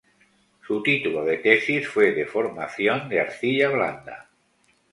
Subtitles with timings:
[0.65, 4.31] Su título de tesis fue Deformación de arcilla blanda.